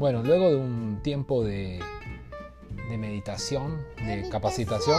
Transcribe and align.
Bueno, 0.00 0.22
luego 0.22 0.48
de 0.48 0.56
un 0.56 1.00
tiempo 1.02 1.44
de, 1.44 1.78
de 2.88 2.96
meditación, 2.96 3.84
de 3.98 4.30
capacitación, 4.30 4.96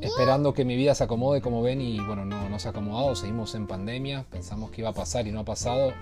esperando 0.00 0.54
que 0.54 0.64
mi 0.64 0.74
vida 0.74 0.94
se 0.94 1.04
acomode 1.04 1.42
como 1.42 1.60
ven 1.60 1.82
y 1.82 2.00
bueno, 2.00 2.24
no, 2.24 2.48
no 2.48 2.58
se 2.58 2.68
ha 2.68 2.70
acomodado, 2.70 3.14
seguimos 3.16 3.54
en 3.54 3.66
pandemia, 3.66 4.24
pensamos 4.30 4.70
que 4.70 4.80
iba 4.80 4.88
a 4.88 4.94
pasar 4.94 5.26
y 5.26 5.30
no 5.30 5.40
ha 5.40 5.44
pasado, 5.44 5.92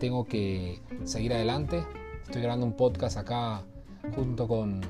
tengo 0.00 0.24
que 0.24 0.80
seguir 1.04 1.34
adelante, 1.34 1.84
estoy 2.22 2.40
grabando 2.40 2.64
un 2.64 2.72
podcast 2.72 3.18
acá 3.18 3.64
junto 4.16 4.48
con 4.48 4.80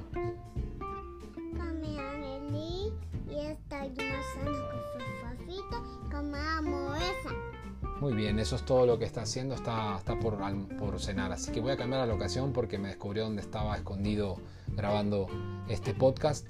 Muy 8.00 8.12
bien, 8.12 8.38
eso 8.38 8.54
es 8.54 8.64
todo 8.64 8.86
lo 8.86 8.96
que 8.96 9.04
está 9.04 9.22
haciendo, 9.22 9.57
está, 9.57 9.96
está 9.98 10.16
por, 10.20 10.39
cenar, 11.00 11.32
así 11.32 11.50
que 11.50 11.61
voy 11.61 11.72
a 11.72 11.76
cambiar 11.76 12.02
la 12.02 12.06
locación 12.06 12.52
porque 12.52 12.79
me 12.79 12.89
descubrió 12.89 13.25
dónde 13.25 13.43
estaba 13.43 13.76
escondido 13.76 14.36
grabando 14.68 15.26
este 15.68 15.94
podcast 15.94 16.48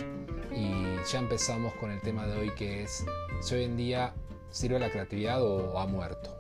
y 0.55 0.71
ya 1.11 1.19
empezamos 1.19 1.73
con 1.75 1.91
el 1.91 2.03
tema 2.03 2.27
de 2.27 2.39
hoy 2.39 2.51
que 2.55 2.83
es 2.83 3.03
si 3.41 3.55
hoy 3.55 3.65
en 3.65 3.79
día 3.79 4.13
sirve 4.51 4.79
la 4.79 4.91
creatividad 4.91 5.43
o 5.43 5.79
ha 5.79 5.87
muerto. 5.87 6.37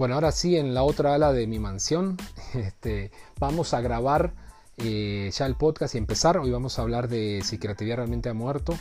Bueno, 0.00 0.14
ahora 0.14 0.32
sí, 0.32 0.56
en 0.56 0.72
la 0.72 0.82
otra 0.82 1.14
ala 1.14 1.30
de 1.34 1.46
mi 1.46 1.58
mansión, 1.58 2.16
este, 2.54 3.10
vamos 3.38 3.74
a 3.74 3.80
grabar 3.80 4.32
eh, 4.76 5.30
ya 5.32 5.46
el 5.46 5.56
podcast 5.56 5.94
y 5.94 5.98
empezar. 5.98 6.38
Hoy 6.38 6.50
vamos 6.50 6.78
a 6.78 6.82
hablar 6.82 7.08
de 7.08 7.42
si 7.44 7.58
creatividad 7.58 7.96
realmente 7.96 8.28
ha 8.28 8.34
muerto. 8.34 8.76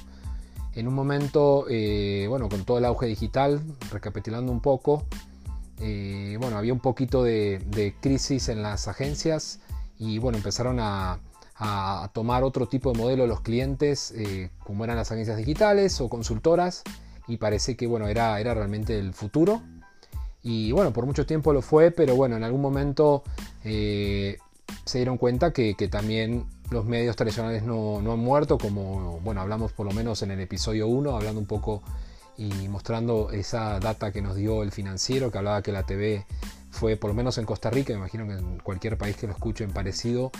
En 0.73 0.87
un 0.87 0.93
momento, 0.93 1.65
eh, 1.69 2.25
bueno, 2.29 2.47
con 2.47 2.63
todo 2.63 2.77
el 2.77 2.85
auge 2.85 3.07
digital, 3.07 3.61
recapitulando 3.91 4.51
un 4.51 4.61
poco, 4.61 5.03
eh, 5.79 6.37
bueno, 6.39 6.57
había 6.57 6.73
un 6.73 6.79
poquito 6.79 7.23
de, 7.23 7.95
crisis 8.01 8.49
en 8.49 8.61
las 8.61 8.87
agencias 8.87 9.59
y 9.97 10.19
bueno, 10.19 10.37
empezaron 10.37 10.77
a, 10.79 11.19
tomar 12.13 12.45
otro 12.45 12.69
tipo 12.69 12.93
de 12.93 12.97
modelo 12.97 13.27
los 13.27 13.41
clientes, 13.41 14.13
como 14.63 14.85
eran 14.85 14.95
las 14.95 15.11
agencias 15.11 15.35
digitales 15.35 15.99
o 15.99 16.07
consultoras, 16.07 16.83
y 17.27 17.35
parece 17.35 17.75
que 17.75 17.85
bueno, 17.85 18.07
era, 18.07 18.39
era 18.39 18.53
realmente 18.53 18.97
el 18.97 19.13
futuro 19.13 19.61
y 20.41 20.71
bueno, 20.71 20.93
por 20.93 21.05
mucho 21.05 21.25
tiempo 21.25 21.51
lo 21.51 21.61
fue, 21.61 21.91
pero 21.91 22.15
bueno, 22.15 22.37
en 22.37 22.43
algún 22.43 22.61
momento 22.61 23.23
eh, 23.63 24.37
se 24.85 24.97
dieron 24.99 25.17
cuenta 25.17 25.51
que, 25.51 25.73
también 25.89 26.45
los 26.69 26.85
medios 26.85 27.15
tradicionales 27.15 27.63
no, 27.63 27.97
han 27.97 28.19
muerto, 28.19 28.57
como 28.57 29.19
bueno, 29.21 29.41
hablamos 29.41 29.71
por 29.73 29.85
lo 29.85 29.91
menos 29.91 30.21
en 30.21 30.31
el 30.31 30.39
episodio 30.39 30.87
1, 30.87 31.15
hablando 31.15 31.39
un 31.39 31.47
poco 31.47 31.81
y 32.37 32.67
mostrando 32.69 33.31
esa 33.31 33.79
data 33.79 34.11
que 34.11 34.21
nos 34.21 34.35
dio 34.35 34.63
el 34.63 34.71
financiero, 34.71 35.31
que 35.31 35.37
hablaba 35.37 35.61
que 35.61 35.71
la 35.71 35.83
TV 35.83 36.25
fue, 36.71 36.95
por 36.95 37.09
lo 37.09 37.13
menos 37.13 37.37
en 37.37 37.45
Costa 37.45 37.69
Rica, 37.69 37.93
me 37.93 37.99
imagino 37.99 38.27
que 38.27 38.33
en 38.33 38.59
cualquier 38.59 38.97
país 38.97 39.17
que 39.17 39.27
lo 39.27 39.33
escuchen 39.33 39.71
parecido, 39.71 40.31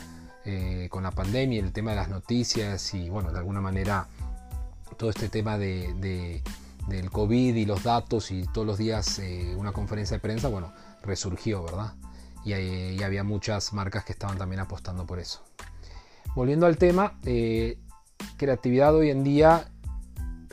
eh, 0.45 0.87
con 0.89 1.03
la 1.03 1.11
pandemia, 1.11 1.59
el 1.59 1.73
tema 1.73 1.91
de 1.91 1.97
las 1.97 2.09
noticias 2.09 2.93
y 2.93 3.09
bueno, 3.09 3.31
de 3.31 3.39
alguna 3.39 3.59
manera 3.59 4.07
todo 4.97 5.09
este 5.09 5.27
tema 5.27 5.57
de 5.57 6.41
del 6.89 7.11
COVID 7.11 7.55
y 7.55 7.65
los 7.65 7.83
datos 7.83 8.31
y 8.31 8.43
todos 8.47 8.67
los 8.67 8.77
días 8.77 9.19
eh, 9.19 9.55
una 9.57 9.71
conferencia 9.71 10.17
de 10.17 10.21
prensa, 10.21 10.49
bueno, 10.49 10.73
resurgió, 11.03 11.63
¿verdad? 11.63 11.93
Y, 12.43 13.03
había 13.03 13.23
muchas 13.23 13.73
marcas 13.73 14.05
que 14.05 14.13
estaban 14.13 14.37
también 14.37 14.59
apostando 14.59 15.05
por 15.05 15.19
eso. 15.19 15.43
Volviendo 16.35 16.65
al 16.65 16.77
tema, 16.77 17.19
eh, 17.25 17.77
creatividad 18.37 18.95
hoy 18.95 19.09
en 19.09 19.23
día 19.23 19.71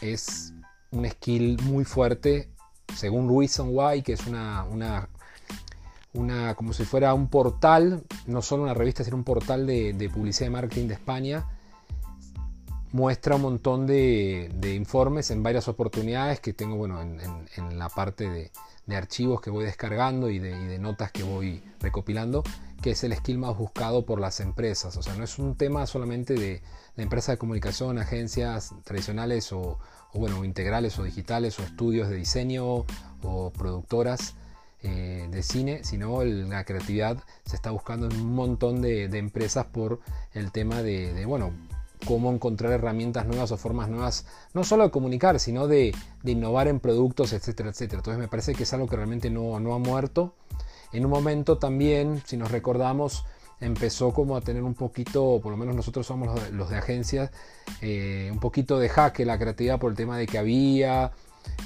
es 0.01 0.53
un 0.91 1.09
skill 1.09 1.61
muy 1.63 1.85
fuerte, 1.85 2.51
según 2.95 3.29
Reason 3.29 3.69
Why, 3.71 4.03
que 4.03 4.15
es 4.15 4.27
una, 4.27 4.65
una, 4.65 5.09
una, 6.13 6.55
como 6.55 6.73
si 6.73 6.85
fuera 6.85 7.15
un 7.15 7.29
portal, 7.29 8.03
no 8.27 8.43
solo 8.43 8.63
una 8.63 8.75
revista, 8.75 9.05
sino 9.05 9.17
un 9.17 9.25
portal 9.25 9.67
de, 9.67 9.93
de 9.93 10.09
publicidad 10.09 10.49
y 10.49 10.51
marketing 10.51 10.89
de 10.89 10.95
España, 10.95 11.47
muestra 12.97 13.37
un 13.37 13.43
montón 13.43 13.87
de, 13.87 14.51
informes 14.75 15.31
en 15.31 15.43
varias 15.43 15.69
oportunidades 15.69 16.41
que 16.41 16.55
tengo 16.55 16.77
bueno, 16.77 17.03
en, 17.03 17.79
la 17.79 17.91
parte 17.91 18.31
de, 18.31 18.51
archivos 18.97 19.43
que 19.43 19.51
voy 19.51 19.67
descargando 19.67 20.31
y, 20.31 20.39
de, 20.39 20.79
notas 20.79 21.13
que 21.13 21.23
voy 21.23 21.63
recopilando, 21.79 22.43
que 22.81 22.93
es 22.93 23.05
el 23.05 23.15
skill 23.15 23.37
más 23.37 23.55
buscado 23.57 24.07
por 24.07 24.19
las 24.19 24.41
empresas. 24.41 24.97
O 24.97 25.03
sea, 25.03 25.15
no 25.15 25.25
es 25.25 25.39
un 25.39 25.57
tema 25.57 25.87
solamente 25.87 26.33
de, 26.33 26.63
empresas 26.97 27.35
de 27.35 27.39
comunicación, 27.39 27.99
agencias 27.99 28.75
tradicionales 28.85 29.53
o, 29.53 29.79
bueno, 30.15 30.43
integrales 30.43 30.99
o 30.99 31.05
digitales 31.05 31.59
o 31.61 31.65
estudios 31.65 32.09
de 32.09 32.17
diseño 32.17 32.87
o 33.23 33.53
productoras 33.53 34.35
eh, 34.83 35.27
de 35.31 35.43
cine, 35.43 35.83
sino 35.85 36.23
la 36.23 36.65
creatividad 36.65 37.19
se 37.45 37.57
está 37.57 37.73
buscando 37.73 38.07
en 38.07 38.21
un 38.21 38.35
montón 38.35 38.83
de, 38.83 39.05
empresas 39.05 39.67
por 39.67 40.01
el 40.33 40.53
tema 40.53 40.81
de, 40.83 41.25
bueno, 41.27 41.53
cómo 42.05 42.33
encontrar 42.33 42.73
herramientas 42.73 43.27
nuevas 43.27 43.51
o 43.53 43.57
formas 43.57 43.89
nuevas, 43.89 44.27
no 44.55 44.65
solo 44.65 44.85
de 44.85 44.91
comunicar, 44.91 45.41
sino 45.41 45.67
de, 45.67 45.95
innovar 46.25 46.69
en 46.69 46.81
productos, 46.81 47.33
etcétera, 47.33 47.71
etcétera. 47.71 48.01
Entonces 48.01 48.21
me 48.21 48.29
parece 48.29 48.55
que 48.55 48.65
es 48.65 48.73
algo 48.73 48.87
que 48.87 48.97
realmente 48.97 49.31
no, 49.31 49.59
no 49.61 49.75
ha 49.75 49.79
muerto. 49.79 50.35
En 50.93 51.05
un 51.05 51.11
momento 51.11 51.59
también, 51.59 52.23
si 52.27 52.37
nos 52.37 52.51
recordamos, 52.51 53.25
empezó 53.61 54.13
como 54.13 54.37
a 54.37 54.41
tener 54.41 54.63
un 54.63 54.75
poquito, 54.75 55.41
por 55.43 55.51
lo 55.51 55.57
menos 55.57 55.75
nosotros 55.75 56.07
somos 56.07 56.51
los 56.53 56.71
de, 56.71 56.77
agencias, 56.77 57.31
eh, 57.81 58.29
un 58.33 58.39
poquito 58.39 58.79
de 58.79 58.89
jaque 58.89 59.25
la 59.25 59.39
creatividad 59.39 59.79
por 59.79 59.91
el 59.91 59.97
tema 59.97 60.19
de 60.19 60.27
que 60.27 60.39
había 60.39 61.13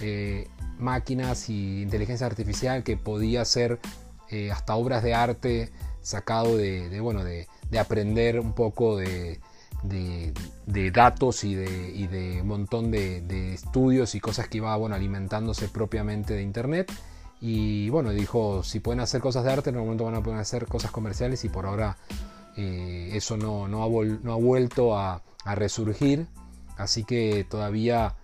eh, 0.00 0.48
máquinas 0.78 1.50
y 1.50 1.82
inteligencia 1.82 2.26
artificial 2.26 2.82
que 2.82 2.96
podía 2.96 3.44
ser 3.44 3.80
eh, 4.28 4.52
hasta 4.52 4.76
obras 4.76 5.02
de 5.02 5.14
arte 5.14 5.72
sacado 6.00 6.56
de, 6.56 6.98
bueno, 7.00 7.24
de 7.24 7.46
aprender 7.78 8.40
un 8.40 8.54
poco 8.54 8.96
de, 8.96 9.40
de, 9.82 10.90
datos 10.92 11.44
y 11.44 11.54
de, 11.54 12.38
un 12.42 12.48
montón 12.48 12.90
de, 12.90 13.54
estudios 13.54 14.14
y 14.14 14.20
cosas 14.20 14.48
que 14.48 14.58
iba 14.58 14.76
bueno, 14.76 14.94
alimentándose 14.94 15.68
propiamente 15.68 16.34
de 16.34 16.42
Internet. 16.42 16.92
Y 17.40 17.88
bueno, 17.88 18.10
dijo, 18.10 18.62
si 18.62 18.80
pueden 18.80 19.00
hacer 19.00 19.20
cosas 19.20 19.44
de 19.44 19.52
arte, 19.52 19.70
en 19.70 19.76
algún 19.76 19.88
momento 19.88 20.04
van 20.04 20.16
a 20.16 20.22
poder 20.22 20.38
hacer 20.38 20.66
cosas 20.66 20.90
comerciales 20.90 21.44
y 21.44 21.48
por 21.48 21.64
ahora 21.64 21.96
eh, 22.56 23.10
eso 23.14 23.36
no, 23.38 23.66
no, 23.66 23.82
ha 23.82 24.36
vuelto 24.36 24.96
a, 24.96 25.22
resurgir. 25.46 26.26
Así 26.76 27.04
que 27.04 27.44
todavía 27.48 28.14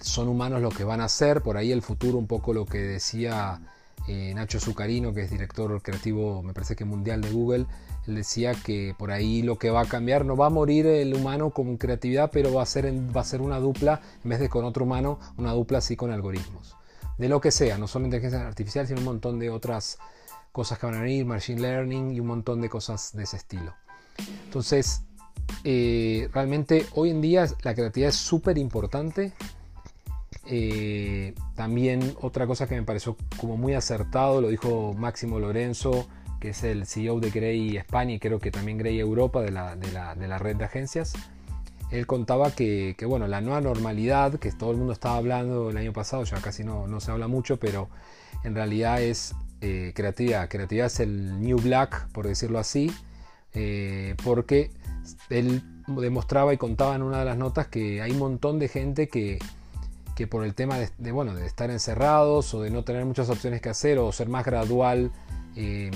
son 0.00 0.28
humanos 0.28 0.60
los 0.60 0.74
que 0.74 0.84
van 0.84 1.00
a 1.00 1.04
hacer. 1.04 1.42
Por 1.42 1.56
ahí 1.56 1.70
el 1.70 1.82
futuro, 1.82 2.18
un 2.18 2.26
poco 2.26 2.52
lo 2.52 2.66
que 2.66 2.78
decía 2.78 3.60
eh, 4.08 4.32
Nacho 4.34 4.58
Zucarino, 4.58 5.12
que 5.12 5.22
es 5.22 5.30
director 5.30 5.80
creativo, 5.82 6.42
me 6.42 6.52
parece 6.54 6.74
que 6.74 6.84
mundial 6.84 7.20
de 7.20 7.30
Google, 7.30 7.66
decía 8.06 8.54
que 8.54 8.94
por 8.98 9.10
ahí 9.10 9.42
lo 9.42 9.58
que 9.58 9.70
va 9.70 9.82
a 9.82 9.84
cambiar, 9.84 10.24
no 10.24 10.36
va 10.36 10.46
a 10.46 10.50
morir 10.50 10.86
el 10.86 11.14
humano 11.14 11.50
con 11.50 11.76
creatividad, 11.76 12.30
pero 12.32 12.52
va 12.52 12.62
a 12.62 12.66
ser, 12.66 12.86
va 13.14 13.20
a 13.20 13.24
ser 13.24 13.40
una 13.42 13.58
dupla, 13.58 14.00
en 14.24 14.30
vez 14.30 14.40
de 14.40 14.48
con 14.48 14.64
otro 14.64 14.84
humano, 14.84 15.18
una 15.36 15.52
dupla 15.52 15.78
así 15.78 15.94
con 15.94 16.10
algoritmos. 16.10 16.76
De 17.18 17.28
lo 17.28 17.40
que 17.40 17.50
sea, 17.50 17.78
no 17.78 17.86
solo 17.86 18.06
inteligencia 18.06 18.46
artificial, 18.46 18.86
sino 18.86 19.00
un 19.00 19.04
montón 19.04 19.38
de 19.38 19.50
otras 19.50 19.98
cosas 20.52 20.78
que 20.78 20.86
van 20.86 20.96
a 20.96 21.02
venir, 21.02 21.26
machine 21.26 21.60
learning 21.60 22.12
y 22.12 22.20
un 22.20 22.28
montón 22.28 22.60
de 22.60 22.68
cosas 22.68 23.14
de 23.14 23.24
ese 23.24 23.36
estilo. 23.36 23.74
Entonces, 24.44 25.02
eh, 25.64 26.28
realmente 26.32 26.86
hoy 26.94 27.10
en 27.10 27.20
día 27.20 27.46
la 27.62 27.74
creatividad 27.74 28.10
es 28.10 28.16
súper 28.16 28.58
importante. 28.58 29.32
Eh, 30.50 31.34
también 31.54 32.14
otra 32.22 32.46
cosa 32.46 32.66
que 32.66 32.74
me 32.74 32.82
pareció 32.82 33.16
como 33.38 33.56
muy 33.56 33.74
acertado, 33.74 34.40
lo 34.40 34.48
dijo 34.48 34.94
Máximo 34.94 35.38
Lorenzo 35.38 36.08
que 36.40 36.50
es 36.50 36.62
el 36.64 36.86
CEO 36.86 37.20
de 37.20 37.30
Grey 37.30 37.76
España 37.76 38.14
y 38.14 38.18
creo 38.18 38.38
que 38.38 38.50
también 38.50 38.78
Grey 38.78 38.98
Europa 38.98 39.42
de 39.42 39.50
la, 39.50 39.76
de 39.76 39.90
la, 39.92 40.14
de 40.14 40.28
la 40.28 40.38
red 40.38 40.56
de 40.56 40.64
agencias. 40.64 41.14
Él 41.90 42.06
contaba 42.06 42.50
que, 42.50 42.94
bueno, 43.06 43.26
la 43.28 43.40
nueva 43.40 43.60
normalidad, 43.60 44.34
que 44.34 44.52
todo 44.52 44.72
el 44.72 44.76
mundo 44.76 44.92
estaba 44.92 45.16
hablando 45.16 45.70
el 45.70 45.76
año 45.76 45.92
pasado, 45.92 46.22
ya 46.24 46.40
casi 46.40 46.62
no, 46.62 46.86
no 46.86 47.00
se 47.00 47.10
habla 47.10 47.28
mucho, 47.28 47.58
pero 47.58 47.88
en 48.44 48.54
realidad 48.54 49.00
es 49.00 49.34
eh, 49.62 49.92
creatividad. 49.94 50.48
Creatividad 50.48 50.86
es 50.86 51.00
el 51.00 51.40
New 51.40 51.58
Black, 51.58 52.08
por 52.12 52.26
decirlo 52.26 52.58
así, 52.58 52.92
eh, 53.54 54.14
porque 54.22 54.70
él 55.30 55.62
demostraba 55.86 56.52
y 56.52 56.58
contaba 56.58 56.94
en 56.94 57.02
una 57.02 57.20
de 57.20 57.24
las 57.24 57.38
notas 57.38 57.68
que 57.68 58.02
hay 58.02 58.10
un 58.10 58.18
montón 58.18 58.58
de 58.58 58.68
gente 58.68 59.08
que, 59.08 59.38
que 60.18 60.26
por 60.26 60.42
el 60.42 60.56
tema 60.56 60.78
de, 60.98 61.12
bueno, 61.12 61.32
de 61.32 61.46
estar 61.46 61.70
encerrados 61.70 62.52
o 62.52 62.60
de 62.60 62.70
no 62.70 62.82
tener 62.82 63.04
muchas 63.04 63.30
opciones 63.30 63.60
que 63.60 63.68
hacer 63.68 63.98
o 63.98 64.10
ser 64.10 64.28
más 64.28 64.44
gradual 64.44 65.12
eh, 65.54 65.92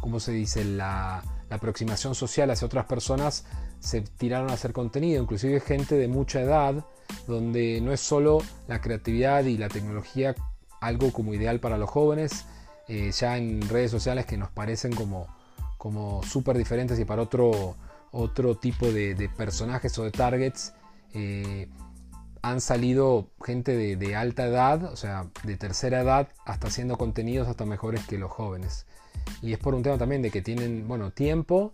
¿cómo 0.00 0.20
se 0.20 0.32
dice? 0.32 0.64
La, 0.64 1.22
aproximación 1.50 2.14
social 2.14 2.50
hacia 2.50 2.64
otras 2.64 2.86
personas 2.86 3.44
se 3.78 4.00
tiraron 4.00 4.48
a 4.48 4.54
hacer 4.54 4.72
contenido, 4.72 5.22
inclusive 5.22 5.60
gente 5.60 5.96
de 5.96 6.08
mucha 6.08 6.40
edad, 6.40 6.86
donde 7.26 7.78
no 7.82 7.92
es 7.92 8.00
solo 8.00 8.38
la 8.68 8.80
creatividad 8.80 9.44
y 9.44 9.58
la 9.58 9.68
tecnología 9.68 10.34
algo 10.80 11.12
como 11.12 11.34
ideal 11.34 11.60
para 11.60 11.76
los 11.76 11.90
jóvenes, 11.90 12.46
eh, 12.88 13.12
ya 13.12 13.36
en 13.36 13.68
redes 13.68 13.90
sociales 13.90 14.24
que 14.24 14.38
nos 14.38 14.48
parecen 14.48 14.94
como, 14.94 15.26
como 15.76 16.22
súper 16.22 16.56
diferentes 16.56 16.98
y 16.98 17.04
para 17.04 17.20
otro, 17.20 17.76
otro 18.12 18.56
tipo 18.56 18.90
de, 18.90 19.30
personajes 19.36 19.98
o 19.98 20.04
de 20.04 20.10
targets. 20.10 20.72
Eh, 21.12 21.68
han 22.42 22.60
salido 22.60 23.30
gente 23.44 23.96
de, 23.96 24.16
alta 24.16 24.46
edad, 24.46 24.84
o 24.84 24.96
sea, 24.96 25.28
de 25.44 25.56
tercera 25.56 26.00
edad, 26.00 26.28
hasta 26.44 26.66
haciendo 26.68 26.98
contenidos 26.98 27.48
hasta 27.48 27.64
mejores 27.64 28.04
que 28.06 28.18
los 28.18 28.30
jóvenes. 28.30 28.86
Y 29.40 29.52
es 29.52 29.58
por 29.58 29.74
un 29.74 29.82
tema 29.82 29.96
también 29.96 30.22
de 30.22 30.30
que 30.30 30.42
tienen, 30.42 30.86
bueno, 30.88 31.12
tiempo 31.12 31.72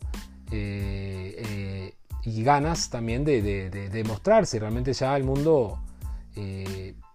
eh, 0.51 1.35
eh, 1.39 1.95
y 2.23 2.43
ganas 2.43 2.91
también 2.91 3.25
de, 3.25 3.41
de, 3.41 4.05
mostrarse. 4.05 4.59
Realmente 4.59 4.93
ya 4.93 5.17
el 5.17 5.25
mundo 5.25 5.81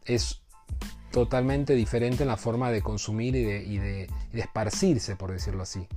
es 0.05 0.41
totalmente 1.11 1.75
diferente 1.75 2.23
en 2.23 2.29
la 2.29 2.37
forma 2.37 2.71
de 2.71 2.81
consumir 2.81 3.35
y 3.35 3.43
de, 3.43 3.63
y 3.63 3.77
de, 3.77 4.09
esparcirse, 4.33 5.15
por 5.15 5.31
decirlo 5.31 5.61
así. 5.61 5.87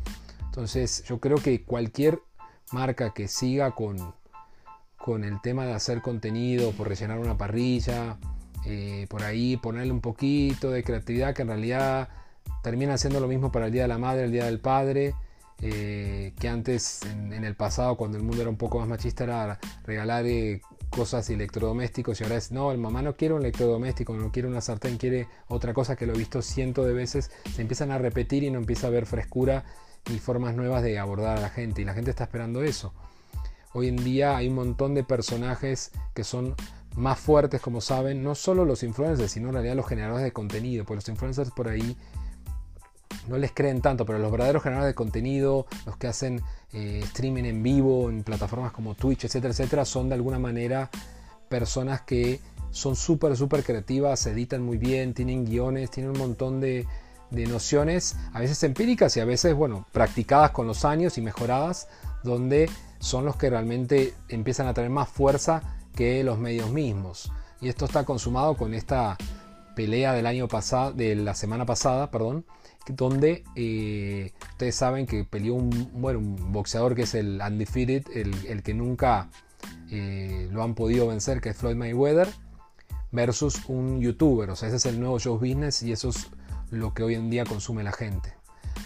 Entonces 0.45 1.05
yo 1.05 1.21
creo 1.21 1.39
que 1.39 1.65
cualquier 1.65 2.21
marca 2.71 3.15
que 3.15 3.27
siga 3.27 3.71
con, 3.71 4.15
con 5.07 5.23
el 5.23 5.41
tema 5.41 5.65
de 5.65 5.73
hacer 5.73 6.03
contenido, 6.03 6.73
por 6.73 6.89
rellenar 6.89 7.21
una 7.21 7.39
parrilla, 7.39 8.19
eh, 8.65 9.07
por 9.09 9.23
ahí 9.23 9.57
ponerle 9.57 9.93
un 9.93 10.01
poquito 10.01 10.73
de 10.73 10.83
creatividad 10.83 11.33
que 11.33 11.43
en 11.43 11.49
realidad 11.49 12.09
termina 12.65 12.99
siendo 12.99 13.21
lo 13.21 13.29
mismo 13.29 13.53
para 13.53 13.67
el 13.67 13.73
Día 13.73 13.83
de 13.83 13.89
la 13.89 13.99
Madre, 13.99 14.25
el 14.25 14.33
Día 14.33 14.47
del 14.47 14.59
Padre, 14.59 15.15
eh, 15.63 16.35
que 16.41 16.49
antes 16.49 17.03
en, 17.05 17.33
el 17.45 17.55
pasado 17.55 17.97
cuando 17.97 18.19
el 18.19 18.25
mundo 18.25 18.43
era 18.43 18.51
un 18.51 18.57
poco 18.57 18.81
más 18.81 18.89
machista 18.89 19.23
era 19.23 19.61
regalar 19.85 20.27
eh, 20.27 20.61
cosas 20.91 21.31
electrodomésticos 21.31 22.21
y 22.21 22.25
ahora 22.25 22.39
es, 22.39 22.51
no, 22.51 22.73
el 22.73 22.79
mamá 22.79 23.01
no 23.01 23.15
quiere 23.15 23.35
un 23.35 23.43
electrodoméstico, 23.43 24.13
no 24.13 24.33
quiere 24.33 24.49
una 24.49 24.61
sartén, 24.61 24.99
quiere 24.99 25.29
otra 25.47 25.73
cosa 25.73 25.95
que 25.95 26.07
lo 26.07 26.15
he 26.15 26.19
visto 26.19 26.43
cientos 26.43 26.85
de 26.85 26.95
veces, 26.95 27.31
se 27.55 27.63
empiezan 27.63 27.93
a 27.93 27.99
repetir 27.99 28.43
y 28.43 28.51
no 28.51 28.59
empieza 28.59 28.89
a 28.89 28.91
haber 28.91 29.07
frescura 29.07 29.67
y 30.13 30.19
formas 30.19 30.57
nuevas 30.57 30.83
de 30.83 30.99
abordar 30.99 31.39
a 31.39 31.41
la 31.41 31.51
gente 31.51 31.83
y 31.83 31.85
la 31.85 31.95
gente 31.95 32.11
está 32.11 32.25
esperando 32.25 32.65
eso. 32.65 32.93
Hoy 33.79 33.89
en 33.89 34.03
día 34.03 34.39
hay 34.39 34.49
un 34.49 34.55
montón 34.55 34.95
de 34.95 35.05
personajes 35.05 35.91
que 36.15 36.25
son 36.25 36.55
más 36.95 37.21
fuertes, 37.21 37.61
como 37.61 37.83
saben, 37.83 38.25
no 38.25 38.35
solo 38.35 38.65
los 38.65 38.83
influencers, 38.83 39.31
sino 39.31 39.49
en 39.49 39.53
realidad 39.53 39.77
los 39.77 39.87
generadores 39.87 40.25
de 40.25 40.33
contenido, 40.33 40.87
pues 40.87 40.97
los 40.97 41.09
influencers 41.11 41.51
por 41.51 41.69
ahí 41.69 41.95
no 43.29 43.37
les 43.37 43.53
creen 43.53 43.83
tanto, 43.83 44.07
pero 44.07 44.19
los 44.19 44.31
verdaderos 44.33 44.63
generadores 44.63 44.93
de 44.93 44.95
contenido, 44.95 45.67
los 45.85 45.99
que 45.99 46.07
hacen 46.07 46.41
eh, 46.73 47.01
streaming 47.05 47.45
en 47.45 47.63
vivo 47.63 48.09
en 48.09 48.23
plataformas 48.23 48.73
como 48.73 48.95
Twitch, 48.95 49.27
etcétera, 49.27 49.53
etcétera, 49.53 49.85
son 49.85 50.09
de 50.09 50.15
alguna 50.15 50.39
manera 50.39 50.89
personas 51.51 52.01
que 52.01 52.41
son 52.71 52.97
súper, 52.97 53.37
súper 53.37 53.63
creativas, 53.63 54.27
editan 54.27 54.63
muy 54.63 54.79
bien, 54.79 55.13
tienen 55.13 55.45
guiones, 55.45 55.91
tienen 55.91 56.13
un 56.13 56.19
montón 56.19 56.63
de, 56.63 56.87
de 57.31 57.47
nociones, 57.47 58.17
a 58.33 58.41
veces 58.41 58.63
empíricas 58.63 59.15
y 59.19 59.21
a 59.21 59.27
veces, 59.27 59.55
bueno, 59.55 59.85
practicadas 59.93 60.53
con 60.53 60.67
los 60.67 60.87
años 60.87 61.19
y 61.19 61.21
mejoradas, 61.21 61.89
donde 62.27 62.69
son 62.99 63.25
los 63.25 63.37
que 63.37 63.49
realmente 63.49 64.13
empiezan 64.29 64.67
a 64.67 64.75
tener 64.75 64.91
más 64.91 65.09
fuerza 65.09 65.63
que 65.95 66.23
los 66.23 66.39
medios 66.39 66.71
mismos. 66.71 67.33
Y 67.61 67.69
esto 67.69 67.87
está 67.87 68.05
consumado 68.05 68.57
con 68.57 68.75
esta 68.75 69.17
pelea 69.75 70.13
del 70.13 70.27
año 70.27 70.49
pasado, 70.49 70.93
de 70.93 71.15
la 71.15 71.35
semana 71.35 71.65
pasada, 71.65 72.11
perdón, 72.11 72.45
donde 72.89 73.45
eh, 73.57 74.33
ustedes 74.53 74.75
saben 74.75 75.07
que 75.07 75.25
peleó 75.25 75.55
un, 75.55 75.91
bueno, 75.95 76.19
un 76.19 76.53
boxeador 76.53 76.95
que 76.95 77.03
es 77.03 77.15
el 77.15 77.41
undefeated, 77.47 78.05
el, 78.15 78.63
que 78.63 78.75
nunca 78.75 79.31
eh, 79.91 80.49
lo 80.53 80.63
han 80.63 80.75
podido 80.75 81.09
vencer, 81.09 81.41
que 81.41 81.51
es 81.51 81.57
Floyd 81.57 81.77
Mayweather, 81.77 82.29
versus 83.11 83.63
un 83.69 84.01
youtuber. 84.01 84.51
O 84.51 84.57
sea, 84.57 84.69
ese 84.69 84.77
es 84.77 84.87
el 84.87 85.01
nuevo 85.01 85.19
show 85.19 85.37
business 85.39 85.83
y 85.83 85.93
eso 85.93 86.11
es 86.11 86.29
lo 86.71 86.95
que 86.95 87.03
hoy 87.03 87.15
en 87.15 87.31
día 87.31 87.45
consume 87.45 87.83
la 87.83 87.93
gente. 87.93 88.35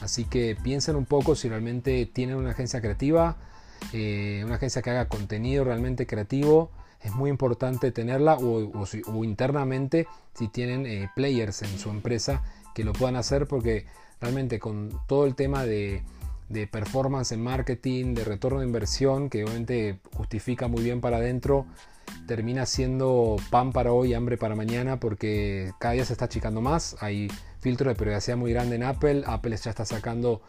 Así 0.00 0.25
que 0.25 0.56
piensen 0.62 0.97
un 0.97 1.05
poco 1.05 1.35
si 1.35 1.49
realmente 1.49 2.06
tienen 2.06 2.37
una 2.37 2.50
agencia 2.50 2.81
creativa, 2.81 3.37
eh, 3.93 4.43
una 4.44 4.56
agencia 4.56 4.82
que 4.82 4.91
haga 4.91 5.08
contenido 5.08 5.64
realmente 5.64 6.06
creativo. 6.06 6.70
Es 7.02 7.12
muy 7.12 7.31
importante 7.31 7.93
tenerla 7.93 8.37
o, 8.37 9.25
internamente 9.25 10.06
si 10.35 10.49
tienen 10.49 11.08
players 11.17 11.62
en 11.62 11.79
su 11.79 11.88
empresa 11.88 12.43
que 12.75 12.85
lo 12.85 12.93
puedan 12.93 13.17
hacer 13.17 13.47
porque 13.47 13.87
realmente 14.20 14.58
con 14.58 14.91
todo 15.06 15.26
el 15.26 15.35
tema 15.35 15.64
de, 15.64 16.02
performance 16.70 17.32
en 17.32 17.43
marketing, 17.43 18.14
de 18.14 18.25
retorno 18.25 18.61
de 18.61 18.67
inversión, 18.67 19.31
que 19.31 19.44
obviamente 19.44 19.99
justifica 20.12 20.69
muy 20.69 20.82
bien 20.82 21.00
para 21.00 21.19
adentro, 21.19 21.67
termina 22.27 22.67
siendo 22.67 23.37
pan 23.51 23.73
para 23.73 23.93
hoy, 23.93 24.15
hambre 24.15 24.37
para 24.37 24.55
mañana, 24.55 25.01
porque 25.01 25.73
cada 25.79 25.95
día 25.95 26.05
se 26.05 26.12
está 26.12 26.27
achicando 26.27 26.61
más. 26.61 26.97
Hay 27.01 27.29
filtros 27.61 27.89
de 27.93 27.95
privacidad 27.95 28.37
muy 28.37 28.53
grande 28.53 28.77
en 28.77 28.85
Apple. 28.85 29.23
Apple 29.27 29.57
ya 29.57 29.71
está 29.71 29.85
sacando 29.85 30.43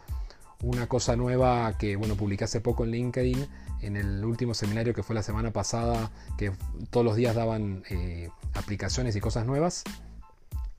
una 0.62 0.86
cosa 0.86 1.16
nueva 1.16 1.76
que, 1.78 1.96
bueno, 1.96 2.14
publiqué 2.14 2.44
hace 2.44 2.60
poco 2.60 2.84
en 2.84 2.92
LinkedIn, 2.92 3.46
en 3.80 3.96
el 3.96 4.24
último 4.24 4.54
seminario 4.54 4.94
que 4.94 5.02
fue 5.02 5.14
la 5.14 5.22
semana 5.22 5.50
pasada, 5.50 6.10
que 6.38 6.52
todos 6.90 7.04
los 7.04 7.16
días 7.16 7.34
daban 7.34 7.82
eh, 7.90 8.28
aplicaciones 8.54 9.16
y 9.16 9.20
cosas 9.20 9.44
nuevas 9.44 9.84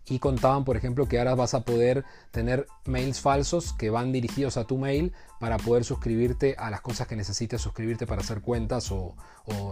y 0.07 0.19
contaban, 0.19 0.65
por 0.65 0.75
ejemplo, 0.75 1.07
que 1.07 1.17
ahora 1.17 1.35
vas 1.35 1.53
a 1.53 1.61
poder 1.61 2.03
tener 2.31 2.67
mails 2.85 3.21
falsos 3.21 3.73
que 3.73 3.89
van 3.89 4.11
dirigidos 4.11 4.57
a 4.57 4.65
tu 4.65 4.77
mail 4.77 5.13
para 5.39 5.57
poder 5.57 5.85
suscribirte 5.85 6.55
a 6.57 6.69
las 6.69 6.81
cosas 6.81 7.07
que 7.07 7.15
necesites 7.15 7.61
suscribirte 7.61 8.05
para 8.05 8.21
hacer 8.21 8.41
cuentas 8.41 8.91
o, 8.91 9.15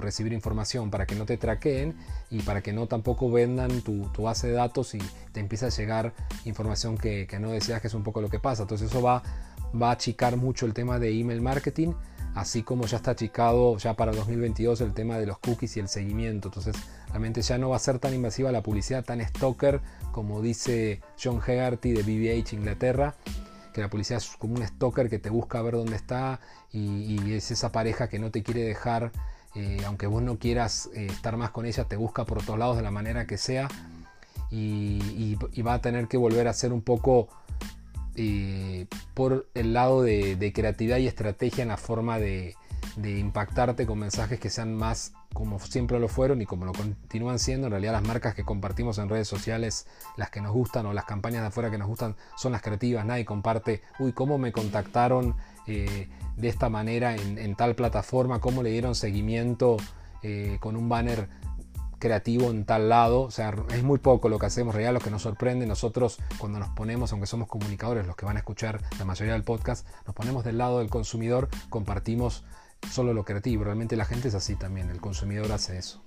recibir 0.02 0.34
información, 0.34 0.92
para 0.92 1.06
que 1.06 1.16
no 1.16 1.26
te 1.26 1.38
traqueen 1.38 1.96
y 2.30 2.42
para 2.42 2.62
que 2.62 2.74
no 2.74 2.88
tampoco 2.88 3.32
vendan 3.32 3.82
tu, 3.82 4.10
base 4.18 4.48
de 4.48 4.54
datos 4.54 4.96
y 4.96 5.00
te 5.32 5.40
empiece 5.40 5.66
a 5.66 5.70
llegar 5.70 6.14
información 6.44 6.98
que, 6.98 7.28
no 7.40 7.52
deseas, 7.52 7.82
que 7.82 7.88
es 7.88 7.94
un 7.94 8.04
poco 8.04 8.22
lo 8.22 8.30
que 8.30 8.40
pasa. 8.40 8.64
Entonces 8.64 8.90
eso 8.90 9.02
va, 9.02 9.24
va 9.82 9.90
a 9.90 9.94
achicar 9.94 10.36
mucho 10.36 10.66
el 10.66 10.74
tema 10.74 11.00
de 11.00 11.18
email 11.18 11.42
marketing 11.42 11.94
así 12.36 12.64
como 12.64 12.86
ya 12.86 12.98
está 12.98 13.12
achicado 13.12 13.78
ya 13.78 13.96
para 13.96 14.12
2022 14.12 14.82
el 14.82 14.94
tema 14.94 15.18
de 15.18 15.26
los 15.26 15.40
cookies 15.40 15.78
y 15.78 15.80
el 15.80 15.88
seguimiento. 15.88 16.48
Entonces, 16.48 16.76
realmente 17.08 17.42
ya 17.42 17.58
no 17.58 17.70
va 17.70 17.76
a 17.76 17.80
ser 17.80 18.00
tan 18.00 18.14
invasiva 18.14 18.52
la 18.52 18.64
publicidad, 18.64 19.04
tan 19.04 19.22
stalker, 19.22 19.82
como 20.12 20.42
dice 20.42 21.02
John 21.22 21.42
Hegarty 21.46 21.92
de 21.92 22.04
BBH 22.04 22.54
Inglaterra, 22.54 23.16
que 23.74 23.82
la 23.82 23.90
publicidad 23.90 24.18
es 24.20 24.30
como 24.38 24.56
un 24.56 24.66
stalker 24.66 25.10
que 25.10 25.20
te 25.20 25.30
busca 25.30 25.62
ver 25.62 25.76
dónde 25.76 25.96
está 25.96 26.40
y, 26.72 27.34
es 27.34 27.52
esa 27.52 27.72
pareja 27.72 28.08
que 28.08 28.20
no 28.20 28.32
te 28.32 28.44
quiere 28.44 28.64
dejar, 28.64 29.12
eh, 29.56 29.82
aunque 29.86 30.08
vos 30.08 30.22
no 30.22 30.38
quieras 30.38 30.90
eh, 30.94 31.08
estar 31.10 31.38
más 31.38 31.52
con 31.52 31.66
ella, 31.66 31.86
te 31.86 31.98
busca 31.98 32.26
por 32.26 32.44
todos 32.44 32.60
lados 32.60 32.78
de 32.78 32.84
la 32.84 32.92
manera 32.92 33.26
que 33.28 33.38
sea. 33.38 33.68
Y, 34.54 35.38
y 35.54 35.62
va 35.62 35.76
a 35.76 35.82
tener 35.82 36.10
que 36.10 36.18
volver 36.18 36.50
a 36.50 36.54
ser 36.54 36.74
un 36.74 36.82
poco 36.82 37.30
eh, 38.16 38.88
por 39.14 39.48
el 39.54 39.74
lado 39.74 40.02
de, 40.02 40.52
creatividad 40.54 40.98
y 40.98 41.08
estrategia 41.08 41.62
en 41.62 41.70
la 41.70 41.78
forma 41.78 42.20
de, 42.20 42.56
impactarte 43.04 43.86
con 43.86 44.00
mensajes 44.00 44.40
que 44.40 44.50
sean 44.50 44.76
más 44.76 45.14
como 45.34 45.60
siempre 45.60 45.98
lo 45.98 46.10
fueron 46.10 46.42
y 46.42 46.46
como 46.46 46.66
lo 46.66 46.74
continúan 46.74 47.40
siendo. 47.40 47.68
En 47.68 47.72
realidad 47.72 47.94
las 47.94 48.04
marcas 48.04 48.36
que 48.36 48.44
compartimos 48.44 48.98
en 48.98 49.08
redes 49.08 49.30
sociales, 49.30 49.88
las 50.18 50.30
que 50.30 50.42
nos 50.42 50.52
gustan 50.52 50.86
o 50.88 50.94
las 50.94 51.06
campañas 51.06 51.42
de 51.42 51.48
afuera 51.48 51.72
que 51.72 51.78
nos 51.78 51.88
gustan 51.88 52.18
son 52.36 52.52
las 52.52 52.62
creativas. 52.62 53.06
Nadie 53.06 53.24
comparte, 53.24 53.82
uy, 54.00 54.12
cómo 54.12 54.38
me 54.38 54.52
contactaron 54.52 55.36
eh, 55.68 56.10
de 56.36 56.48
esta 56.50 56.70
manera 56.70 57.16
en, 57.16 57.56
tal 57.56 57.76
plataforma, 57.76 58.40
cómo 58.40 58.62
le 58.62 58.72
dieron 58.72 58.94
seguimiento 58.94 59.78
eh, 60.22 60.58
con 60.60 60.76
un 60.76 60.90
banner 60.90 61.30
creativo 62.02 62.50
en 62.50 62.66
tal 62.66 62.90
lado, 62.90 63.22
o 63.22 63.32
sea, 63.32 63.54
es 63.70 63.84
muy 63.84 64.00
poco 64.00 64.28
lo 64.28 64.40
que 64.40 64.48
hacemos, 64.48 64.76
real, 64.76 64.94
lo 64.94 65.00
que 65.00 65.12
nos 65.12 65.22
sorprende, 65.22 65.66
nosotros 65.66 66.18
cuando 66.38 66.60
nos 66.60 66.70
ponemos, 66.70 67.14
aunque 67.14 67.28
somos 67.28 67.48
comunicadores, 67.48 68.06
los 68.06 68.18
que 68.18 68.26
van 68.26 68.36
a 68.36 68.40
escuchar 68.40 68.82
la 69.00 69.06
mayoría 69.06 69.34
del 69.34 69.44
podcast, 69.44 69.88
nos 70.06 70.16
ponemos 70.16 70.44
del 70.44 70.58
lado 70.58 70.80
del 70.80 70.90
consumidor, 70.90 71.48
compartimos 71.70 72.44
solo 72.92 73.14
lo 73.14 73.24
creativo, 73.24 73.64
realmente 73.64 73.96
la 73.96 74.06
gente 74.06 74.28
es 74.28 74.36
así 74.36 74.56
también, 74.56 74.90
el 74.90 75.00
consumidor 75.00 75.50
hace 75.54 75.78
eso. 75.78 76.04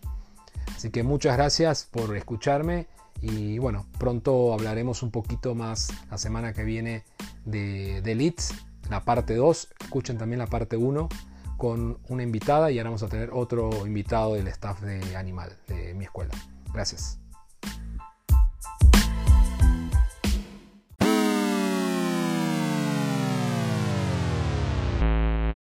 Así 0.74 0.90
que 0.90 1.02
muchas 1.02 1.36
gracias 1.36 1.88
por 1.90 2.14
escucharme 2.16 2.88
y 3.22 3.58
bueno, 3.58 3.86
pronto 3.98 4.52
hablaremos 4.52 5.02
un 5.02 5.12
poquito 5.12 5.54
más 5.54 5.88
la 6.10 6.18
semana 6.18 6.52
que 6.52 6.64
viene 6.64 7.04
de, 7.44 8.02
de 8.02 8.14
Leads, 8.14 8.52
la 8.90 9.04
parte 9.04 9.36
2, 9.36 9.68
escuchen 9.80 10.18
también 10.18 10.40
la 10.40 10.46
parte 10.46 10.76
1 10.76 11.08
con 11.56 11.98
una 12.08 12.22
invitada 12.22 12.70
y 12.70 12.78
ahora 12.78 12.90
vamos 12.90 13.02
a 13.02 13.08
tener 13.08 13.30
otro 13.32 13.86
invitado 13.86 14.34
del 14.34 14.48
staff 14.48 14.80
de 14.80 15.16
Animal, 15.16 15.56
de 15.68 15.94
mi 15.94 16.04
escuela. 16.04 16.34
Gracias. 16.72 17.23